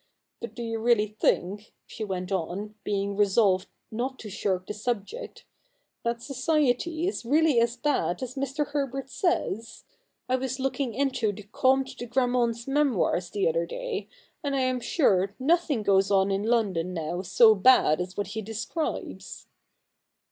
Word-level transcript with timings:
But 0.39 0.55
do 0.55 0.63
you 0.63 0.79
really 0.79 1.05
think,' 1.05 1.73
she 1.85 2.03
went 2.03 2.31
on, 2.31 2.73
being 2.83 3.15
resolved 3.15 3.67
not 3.91 4.17
to 4.17 4.31
shirk 4.31 4.65
the 4.65 4.73
subject,' 4.73 5.45
that 6.03 6.23
society 6.23 7.07
is 7.07 7.23
really 7.23 7.59
as 7.59 7.77
bad 7.77 8.23
as 8.23 8.33
Mr. 8.33 8.69
Herbert 8.69 9.11
says? 9.11 9.83
I 10.27 10.37
was 10.37 10.59
looking 10.59 10.95
into 10.95 11.31
the 11.31 11.43
Comte 11.43 11.95
de 11.99 12.07
Grammont's 12.07 12.67
Memoirs 12.67 13.29
the 13.29 13.47
other 13.47 13.67
day, 13.67 14.09
and 14.43 14.55
I 14.55 14.61
am 14.61 14.79
sure 14.79 15.35
nothing 15.37 15.83
goes 15.83 16.09
on 16.09 16.31
in 16.31 16.45
London 16.45 16.95
now 16.95 17.21
so 17.21 17.53
bad 17.53 18.01
as 18.01 18.17
what 18.17 18.29
he 18.33 18.41
describes.' 18.41 19.45